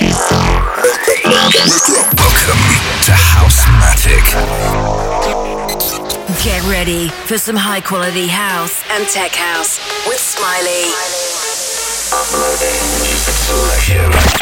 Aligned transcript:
Welcome 0.00 0.10
to 3.06 3.12
Houzmatik. 3.14 4.26
Get 6.42 6.62
ready 6.64 7.10
for 7.26 7.38
some 7.38 7.54
high 7.54 7.80
quality 7.80 8.26
house 8.26 8.82
and 8.90 9.06
tech 9.06 9.30
house 9.30 9.78
with 10.08 10.18
Smiley. 10.18 10.90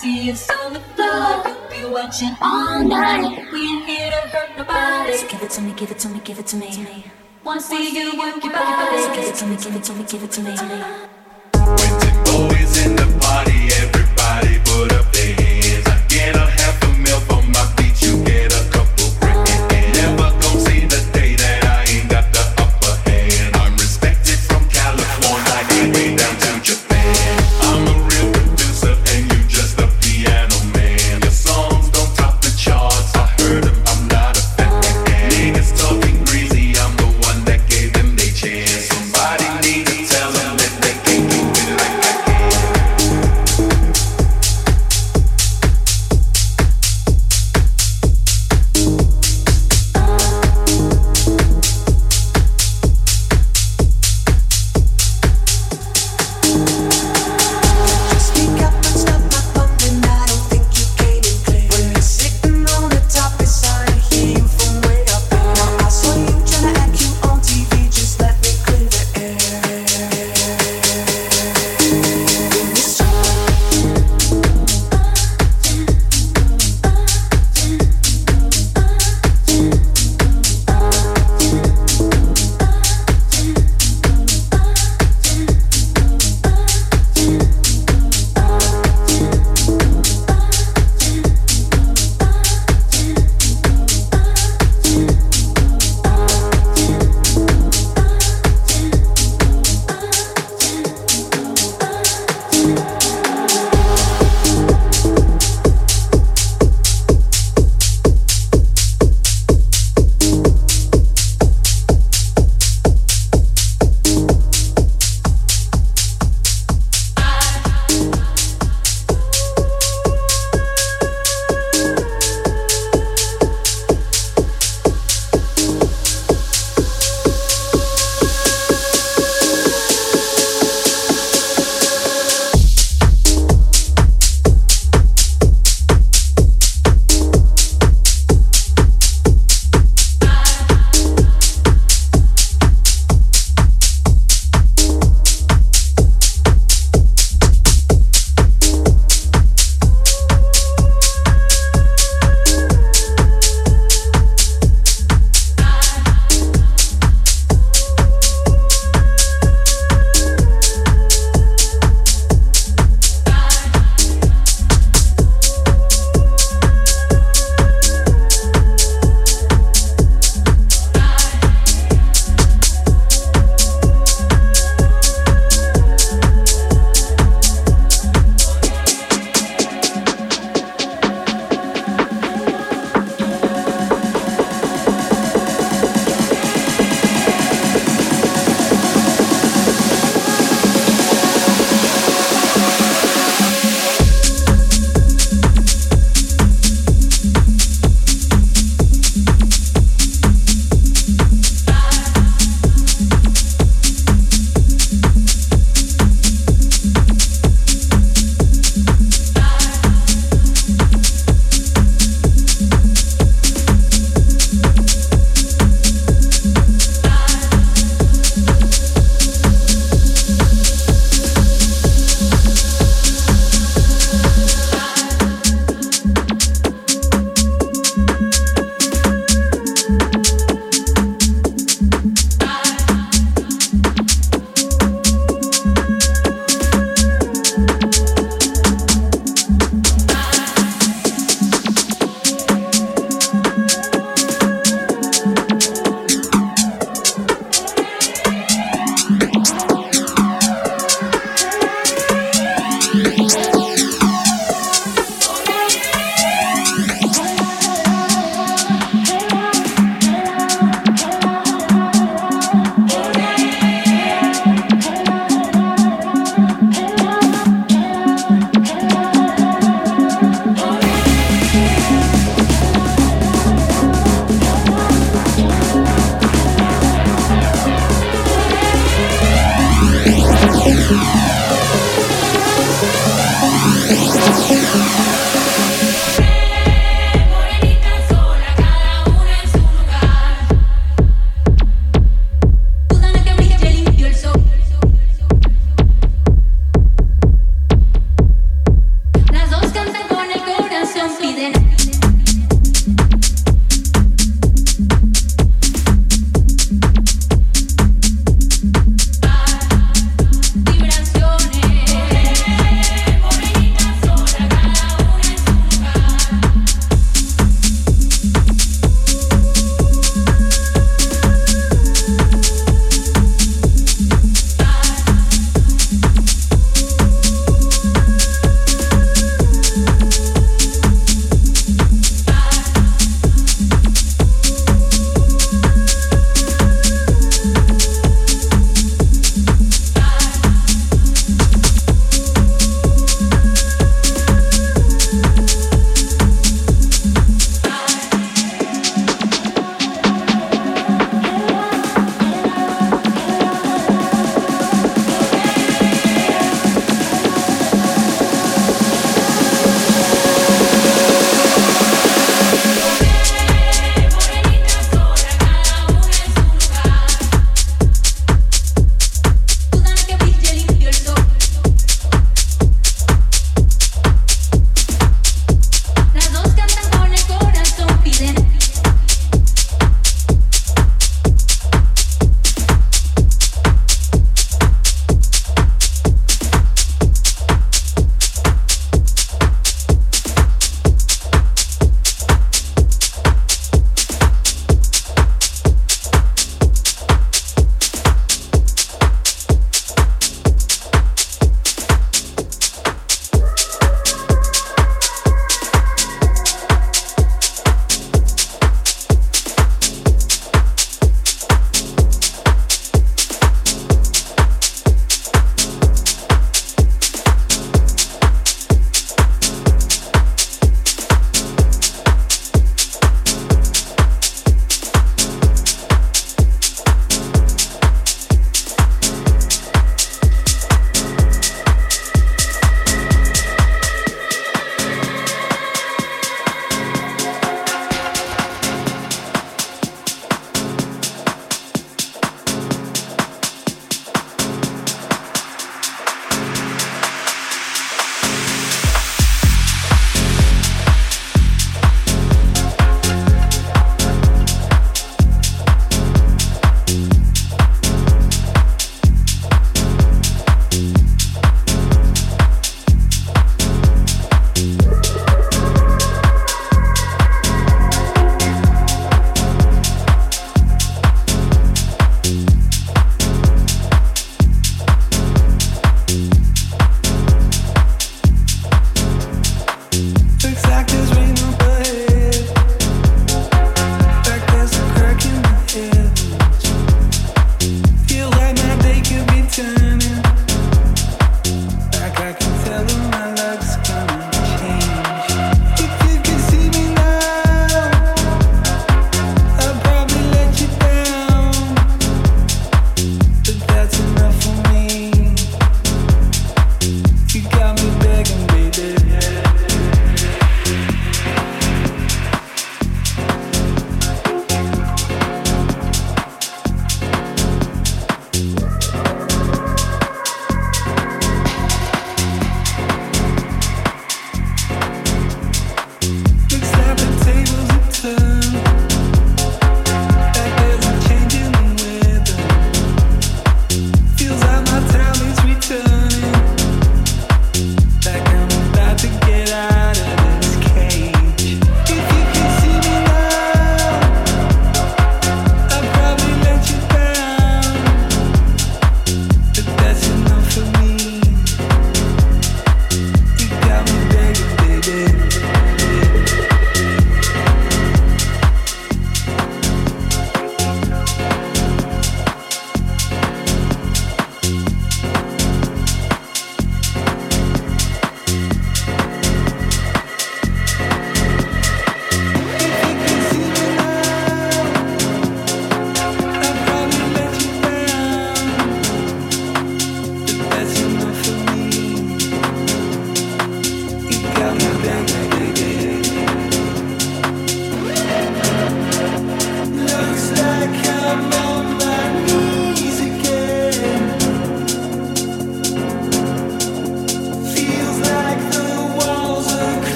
see 0.00 0.30
us 0.30 0.48
on 0.50 0.72
the 0.72 0.80
floor. 0.80 1.42
Could 1.44 1.70
be 1.70 1.84
watching 1.84 2.34
all 2.40 2.82
night. 2.82 3.52
We 3.52 3.60
ain't 3.68 3.84
here 3.86 4.10
to 4.10 4.28
hurt 4.28 4.56
nobody. 4.56 5.16
So 5.16 5.28
give 5.28 5.42
it 5.42 5.50
to 5.50 5.60
me, 5.60 5.72
give 5.74 5.90
it 5.90 5.98
to 5.98 6.08
me, 6.08 6.20
give 6.24 6.38
it 6.38 6.46
to 6.46 6.56
me. 6.56 7.04
Wanna 7.44 7.60
see 7.60 7.90
you 7.96 8.18
work 8.18 8.42
your 8.42 8.52
body. 8.52 9.02
So 9.02 9.14
give 9.14 9.28
it 9.28 9.34
to 9.34 9.46
me, 9.46 9.56
give 9.56 9.76
it 9.76 9.84
to 9.84 9.92
me, 9.92 10.04
give 10.04 10.22
it 10.22 10.30
to 10.32 10.42
me. 10.42 11.09